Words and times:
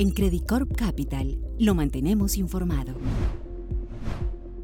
En 0.00 0.12
Credit 0.12 0.46
Corp 0.46 0.76
Capital 0.76 1.38
lo 1.58 1.74
mantenemos 1.74 2.36
informado. 2.36 2.94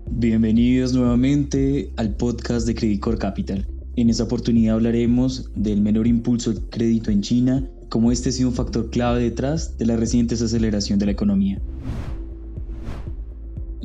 Bienvenidos 0.09 0.93
nuevamente 0.93 1.91
al 1.96 2.14
podcast 2.14 2.68
de 2.68 2.77
Credit 2.77 3.00
Corp 3.00 3.18
Capital. 3.18 3.66
En 3.96 4.11
esta 4.11 4.23
oportunidad 4.23 4.77
hablaremos 4.77 5.50
del 5.57 5.80
menor 5.80 6.07
impulso 6.07 6.52
del 6.52 6.62
crédito 6.70 7.11
en 7.11 7.23
China, 7.23 7.68
como 7.89 8.12
este 8.12 8.29
ha 8.29 8.32
sido 8.32 8.50
un 8.50 8.55
factor 8.55 8.91
clave 8.91 9.25
detrás 9.25 9.77
de 9.77 9.86
la 9.86 9.96
reciente 9.96 10.36
desaceleración 10.36 11.00
de 11.00 11.07
la 11.07 11.12
economía. 11.12 11.61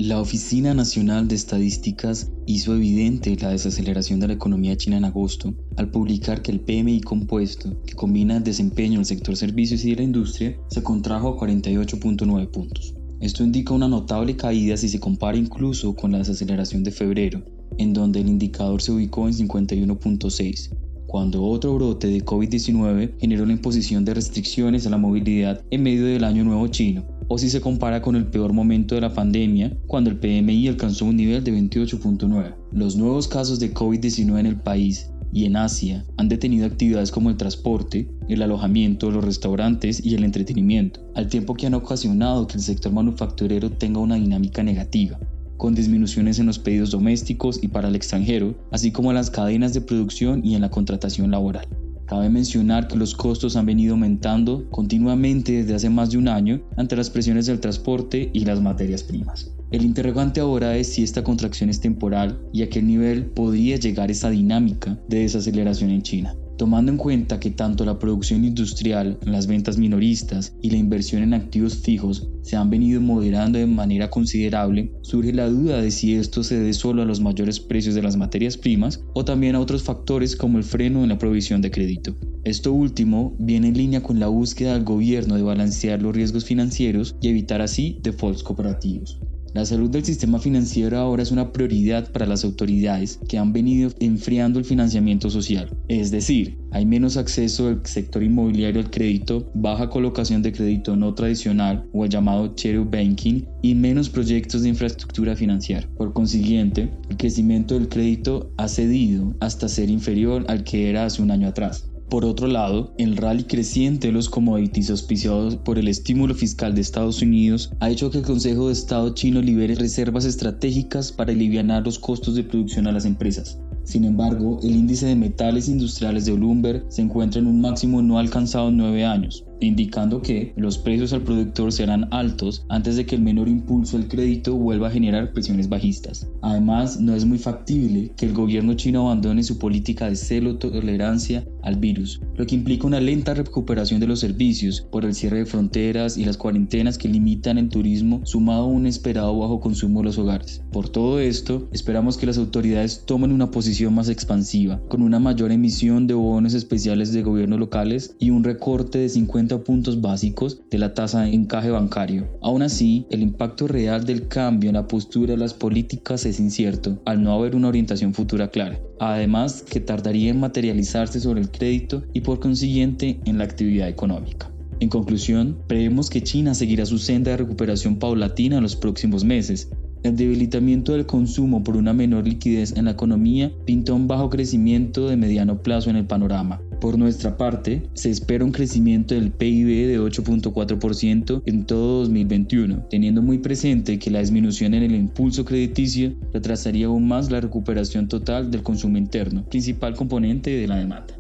La 0.02 0.22
Oficina 0.22 0.74
Nacional 0.74 1.28
de 1.28 1.36
Estadísticas 1.36 2.32
hizo 2.46 2.74
evidente 2.74 3.36
la 3.36 3.50
desaceleración 3.50 4.22
de 4.22 4.30
la 4.30 4.34
economía 4.34 4.78
china 4.78 4.96
en 4.96 5.04
agosto 5.04 5.54
al 5.76 5.92
publicar 5.92 6.42
que 6.42 6.54
el 6.54 6.62
PMI 6.62 7.02
compuesto, 7.02 7.84
que 7.86 7.96
combina 7.96 8.38
el 8.38 8.46
desempeño 8.46 8.94
en 8.94 9.00
el 9.00 9.06
sector 9.06 9.36
servicios 9.36 9.84
y 9.84 9.90
de 9.90 9.98
la 9.98 10.04
industria, 10.04 10.56
se 10.70 10.82
contrajo 10.84 11.28
a 11.28 11.38
48.9 11.38 12.50
puntos. 12.50 12.96
Esto 13.20 13.44
indica 13.44 13.74
una 13.74 13.90
notable 13.90 14.38
caída 14.38 14.78
si 14.78 14.88
se 14.88 15.02
compara 15.02 15.38
incluso 15.38 15.94
con 15.94 16.14
la 16.14 16.20
desaceleración 16.20 16.86
de 16.86 16.92
febrero, 16.92 17.44
en 17.78 17.92
donde 17.92 18.22
el 18.22 18.30
indicador 18.30 18.82
se 18.82 18.94
ubicó 18.94 19.28
en 19.28 19.34
51.6, 19.34 20.78
cuando 21.08 21.44
otro 21.44 21.76
brote 21.76 22.08
de 22.08 22.24
COVID-19 22.24 23.16
generó 23.20 23.46
la 23.46 23.52
imposición 23.52 24.06
de 24.06 24.14
restricciones 24.14 24.88
a 24.88 24.92
la 24.92 24.98
movilidad 24.98 25.62
en 25.72 25.84
medio 25.84 26.06
del 26.06 26.24
Año 26.24 26.46
Nuevo 26.46 26.70
chino, 26.70 27.19
o 27.30 27.38
si 27.38 27.50
se 27.50 27.62
compara 27.62 28.02
con 28.02 28.16
el 28.16 28.26
peor 28.26 28.52
momento 28.54 28.96
de 28.96 29.02
la 29.02 29.14
pandemia, 29.14 29.78
cuando 29.88 30.10
el 30.10 30.18
PMI 30.18 30.68
alcanzó 30.68 31.06
un 31.06 31.16
nivel 31.16 31.44
de 31.44 31.54
28.9. 31.54 32.56
Los 32.74 32.98
nuevos 32.98 33.28
casos 33.28 33.60
de 33.60 33.74
COVID-19 33.74 34.40
en 34.40 34.46
el 34.48 34.60
país 34.60 35.12
y 35.32 35.46
en 35.46 35.56
Asia 35.56 36.04
han 36.18 36.28
detenido 36.28 36.66
actividades 36.66 37.12
como 37.12 37.30
el 37.30 37.38
transporte, 37.38 38.10
el 38.28 38.42
alojamiento, 38.42 39.12
los 39.12 39.24
restaurantes 39.24 40.04
y 40.04 40.16
el 40.16 40.24
entretenimiento, 40.24 41.02
al 41.14 41.28
tiempo 41.28 41.54
que 41.54 41.68
han 41.68 41.76
ocasionado 41.76 42.48
que 42.48 42.56
el 42.56 42.64
sector 42.64 42.92
manufacturero 42.92 43.70
tenga 43.70 44.00
una 44.00 44.16
dinámica 44.16 44.64
negativa, 44.64 45.20
con 45.58 45.76
disminuciones 45.76 46.40
en 46.40 46.48
los 46.48 46.58
pedidos 46.58 46.90
domésticos 46.90 47.60
y 47.62 47.68
para 47.68 47.90
el 47.90 47.96
extranjero, 47.96 48.56
así 48.72 48.92
como 48.92 49.12
en 49.12 49.16
las 49.16 49.30
cadenas 49.30 49.76
de 49.76 49.82
producción 49.82 50.44
y 50.44 50.56
en 50.56 50.62
la 50.62 50.72
contratación 50.72 51.30
laboral. 51.30 51.68
Cabe 52.10 52.28
mencionar 52.28 52.88
que 52.88 52.98
los 52.98 53.14
costos 53.14 53.56
han 53.56 53.68
venido 53.68 53.94
aumentando 53.94 54.68
continuamente 54.72 55.52
desde 55.52 55.76
hace 55.76 55.90
más 55.92 56.10
de 56.10 56.18
un 56.18 56.28
año 56.28 56.60
ante 56.76 56.96
las 56.96 57.12
presiones 57.12 57.46
del 57.46 57.60
transporte 57.60 58.32
y 58.34 58.46
las 58.46 58.60
materias 58.60 59.04
primas. 59.04 59.52
El 59.70 59.84
interrogante 59.84 60.40
ahora 60.40 60.76
es 60.76 60.92
si 60.92 61.04
esta 61.04 61.24
contracción 61.24 61.70
es 61.70 61.80
temporal 61.80 62.42
y 62.52 62.64
a 62.64 62.70
qué 62.70 62.82
nivel 62.82 63.28
podría 63.28 63.76
llegar 63.76 64.10
esa 64.10 64.32
dinámica 64.32 65.00
de 65.08 65.20
desaceleración 65.20 65.92
en 65.92 66.02
China. 66.02 66.36
Tomando 66.60 66.92
en 66.92 66.98
cuenta 66.98 67.40
que 67.40 67.52
tanto 67.52 67.86
la 67.86 68.00
producción 68.00 68.44
industrial, 68.44 69.18
las 69.24 69.48
ventas 69.48 69.78
minoristas 69.78 70.54
y 70.62 70.72
la 70.72 70.76
inversión 70.76 71.24
en 71.24 71.34
activos 71.34 71.78
fijos 71.78 72.28
se 72.42 72.58
han 72.58 72.70
venido 72.70 73.00
moderando 73.00 73.58
de 73.58 73.66
manera 73.66 74.10
considerable, 74.10 74.92
surge 75.02 75.32
la 75.32 75.48
duda 75.48 75.82
de 75.82 75.90
si 75.90 76.16
esto 76.16 76.44
se 76.44 76.58
debe 76.58 76.74
solo 76.74 77.02
a 77.02 77.06
los 77.06 77.22
mayores 77.22 77.62
precios 77.62 77.96
de 77.96 78.02
las 78.02 78.18
materias 78.18 78.58
primas 78.58 79.02
o 79.14 79.24
también 79.24 79.56
a 79.56 79.62
otros 79.62 79.84
factores 79.84 80.36
como 80.36 80.58
el 80.58 80.66
freno 80.66 81.02
en 81.02 81.08
la 81.08 81.18
provisión 81.18 81.62
de 81.62 81.72
crédito. 81.72 82.18
Esto 82.44 82.74
último 82.74 83.38
viene 83.40 83.70
en 83.70 83.78
línea 83.78 84.04
con 84.04 84.20
la 84.20 84.28
búsqueda 84.28 84.74
del 84.74 84.84
gobierno 84.84 85.36
de 85.36 85.44
balancear 85.44 86.02
los 86.02 86.14
riesgos 86.14 86.44
financieros 86.44 87.16
y 87.22 87.30
evitar 87.30 87.62
así 87.62 88.02
defaults 88.04 88.44
cooperativos. 88.44 89.18
La 89.54 89.66
salud 89.66 89.90
del 89.90 90.06
sistema 90.06 90.38
financiero 90.38 90.98
ahora 91.00 91.24
es 91.24 91.32
una 91.32 91.52
prioridad 91.52 92.12
para 92.12 92.28
las 92.28 92.44
autoridades 92.44 93.20
que 93.28 93.40
han 93.40 93.52
venido 93.52 93.90
enfriando 94.00 94.60
el 94.60 94.66
financiamiento 94.66 95.30
social. 95.32 95.76
Es 95.88 96.12
decir, 96.12 96.60
hay 96.72 96.86
menos 96.86 97.18
acceso 97.18 97.68
del 97.68 97.80
sector 97.84 98.22
inmobiliario 98.22 98.80
al 98.80 98.92
crédito, 98.92 99.50
baja 99.56 99.90
colocación 99.90 100.44
de 100.44 100.52
crédito 100.52 100.96
no 100.96 101.16
tradicional 101.16 101.90
o 101.94 102.06
el 102.06 102.12
llamado 102.12 102.54
shadow 102.56 102.86
banking 102.86 103.44
y 103.64 103.74
menos 103.74 104.10
proyectos 104.10 104.62
de 104.62 104.70
infraestructura 104.70 105.36
financiera. 105.36 105.90
Por 105.98 106.14
consiguiente, 106.14 106.92
el 107.10 107.18
crecimiento 107.18 107.74
del 107.74 107.90
crédito 107.90 108.52
ha 108.58 108.68
cedido 108.68 109.36
hasta 109.40 109.68
ser 109.68 109.90
inferior 109.90 110.46
al 110.48 110.64
que 110.64 110.90
era 110.92 111.06
hace 111.06 111.24
un 111.24 111.32
año 111.32 111.48
atrás. 111.48 111.89
Por 112.10 112.26
otro 112.26 112.48
lado, 112.48 112.92
el 112.98 113.18
rally 113.18 113.44
creciente 113.44 114.08
de 114.08 114.14
los 114.14 114.30
commodities 114.30 114.90
auspiciados 114.90 115.58
por 115.58 115.78
el 115.78 115.88
estímulo 115.88 116.34
fiscal 116.34 116.74
de 116.74 116.82
Estados 116.82 117.22
Unidos 117.22 117.72
ha 117.80 117.92
hecho 117.92 118.10
que 118.10 118.18
el 118.18 118.24
Consejo 118.24 118.68
de 118.68 118.74
Estado 118.74 119.14
chino 119.14 119.44
libere 119.44 119.76
reservas 119.76 120.26
estratégicas 120.26 121.12
para 121.12 121.32
aliviar 121.32 121.66
los 121.84 122.00
costos 122.00 122.34
de 122.34 122.44
producción 122.44 122.88
a 122.88 122.92
las 122.92 123.06
empresas. 123.06 123.60
Sin 123.84 124.06
embargo, 124.06 124.60
el 124.64 124.72
índice 124.72 125.06
de 125.06 125.16
metales 125.16 125.70
industriales 125.70 126.26
de 126.26 126.32
Bloomberg 126.32 126.84
se 126.90 127.04
encuentra 127.04 127.42
en 127.42 127.48
un 127.48 127.62
máximo 127.62 128.02
no 128.02 128.18
alcanzado 128.18 128.70
en 128.70 128.78
nueve 128.78 129.06
años, 129.06 129.46
indicando 129.60 130.22
que 130.22 130.54
los 130.56 130.78
precios 130.78 131.14
al 131.14 131.22
productor 131.22 131.72
serán 131.72 132.08
altos 132.12 132.66
antes 132.70 132.96
de 132.96 133.06
que 133.06 133.16
el 133.16 133.22
menor 133.22 133.48
impulso 133.48 133.98
al 133.98 134.08
crédito 134.08 134.56
vuelva 134.56 134.88
a 134.88 134.92
generar 134.92 135.34
presiones 135.34 135.70
bajistas. 135.70 136.30
Además, 136.42 137.00
no 137.00 137.16
es 137.16 137.26
muy 137.26 137.38
factible 137.38 138.12
que 138.16 138.26
el 138.26 138.34
gobierno 138.34 138.74
chino 138.74 139.02
abandone 139.02 139.44
su 139.44 139.58
política 139.58 140.08
de 140.08 140.16
celo 140.16 140.58
tolerancia 140.58 141.46
al 141.64 141.76
virus, 141.76 142.22
lo 142.36 142.46
que 142.46 142.56
implica 142.56 142.88
una 142.88 143.00
lenta 143.00 143.34
recuperación 143.34 144.00
de 144.00 144.08
los 144.08 144.20
servicios 144.20 144.82
por 144.82 145.06
el 145.06 145.14
cierre 145.14 145.40
de 145.40 145.46
fronteras 145.46 146.18
y 146.18 146.26
las 146.26 146.38
cuarentenas 146.38 146.98
que 146.98 147.10
limitan 147.10 147.58
el 147.58 147.70
turismo 147.70 148.22
sumado 148.24 148.64
a 148.64 148.68
un 148.68 148.86
esperado 148.86 149.38
bajo 149.38 149.60
consumo 149.60 150.00
de 150.00 150.06
los 150.06 150.18
hogares. 150.18 150.62
Por 150.72 150.90
todo 150.90 151.20
esto, 151.20 151.68
esperamos 151.72 152.18
que 152.18 152.26
las 152.26 152.38
autoridades 152.38 153.04
tomen 153.06 153.32
una 153.32 153.52
posición 153.52 153.94
más 153.94 154.10
expansiva, 154.10 154.82
con 154.88 155.02
una 155.02 155.20
mayor 155.20 155.52
emisión 155.52 156.08
de 156.08 156.14
bonos 156.14 156.54
especiales 156.54 157.12
de 157.12 157.24
gobiernos 157.24 157.60
locales 157.60 158.16
y 158.20 158.30
un 158.30 158.44
recorte 158.44 159.00
de 159.00 159.10
50 159.50 159.64
puntos 159.64 160.02
básicos 160.02 160.62
de 160.70 160.78
la 160.78 160.94
tasa 160.94 161.22
de 161.22 161.34
encaje 161.34 161.72
bancario. 161.72 162.28
Aún 162.42 162.62
así, 162.62 163.08
el 163.10 163.22
impacto 163.22 163.68
real 163.68 164.06
del 164.06 164.28
cambio 164.28 164.70
en 164.70 164.76
la 164.76 164.88
postura 164.88 165.32
de 165.32 165.38
las 165.38 165.56
políticas 165.56 166.26
es 166.26 166.40
incierto, 166.40 167.02
al 167.06 167.24
no 167.24 167.34
haber 167.34 167.56
una 167.56 167.70
orientación 167.70 168.14
futura 168.14 168.50
clara. 168.50 168.80
Además, 169.00 169.64
que 169.64 169.80
tardaría 169.80 170.30
en 170.30 170.40
materializarse 170.40 171.20
sobre 171.20 171.42
el 171.42 171.50
crédito 171.50 172.04
y 172.14 172.22
por 172.22 172.40
consiguiente 172.40 173.20
en 173.26 173.40
la 173.40 173.46
actividad 173.46 173.90
económica. 173.90 174.52
En 174.80 174.90
conclusión, 174.90 175.58
prevemos 175.68 176.10
que 176.10 176.24
China 176.24 176.54
seguirá 176.54 176.86
su 176.86 177.00
senda 177.00 177.32
de 177.32 177.38
recuperación 177.38 177.98
paulatina 177.98 178.58
en 178.58 178.64
los 178.64 178.76
próximos 178.76 179.24
meses, 179.24 179.70
el 180.04 180.16
debilitamiento 180.16 180.94
del 180.94 181.06
consumo 181.06 181.62
por 181.62 181.76
una 181.76 181.92
menor 181.92 182.26
liquidez 182.26 182.74
en 182.78 182.86
la 182.86 182.92
economía 182.92 183.52
pinta 183.66 183.92
un 183.92 184.08
bajo 184.08 184.30
crecimiento 184.30 185.10
de 185.10 185.18
mediano 185.18 185.62
plazo 185.62 185.90
en 185.90 185.98
el 185.98 186.06
panorama. 186.06 186.62
Por 186.80 186.98
nuestra 186.98 187.36
parte, 187.36 187.84
se 187.94 188.10
espera 188.10 188.46
un 188.46 188.54
crecimiento 188.54 189.14
del 189.14 189.32
PIB 189.32 189.88
de 189.88 190.00
8.4% 190.00 191.44
en 191.46 191.66
todo 191.66 192.00
2021, 192.00 192.88
teniendo 192.90 193.22
muy 193.22 193.40
presente 193.40 194.00
que 194.00 194.10
la 194.10 194.20
disminución 194.20 194.74
en 194.74 194.84
el 194.84 194.96
impulso 194.96 195.44
crediticio 195.44 196.14
retrasaría 196.34 196.86
aún 196.86 197.06
más 197.06 197.30
la 197.32 197.42
recuperación 197.42 198.08
total 198.08 198.50
del 198.50 198.64
consumo 198.64 198.98
interno, 198.98 199.44
principal 199.44 199.96
componente 199.96 200.52
de 200.52 200.68
la 200.68 200.78
demanda. 200.78 201.14